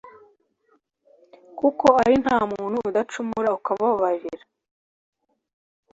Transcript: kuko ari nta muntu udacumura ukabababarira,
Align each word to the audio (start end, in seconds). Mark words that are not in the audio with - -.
kuko 1.59 1.87
ari 2.03 2.15
nta 2.23 2.37
muntu 2.51 2.77
udacumura 2.89 3.49
ukabababarira, 3.57 4.45